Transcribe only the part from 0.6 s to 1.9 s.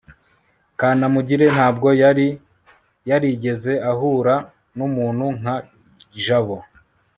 kanamugire ntabwo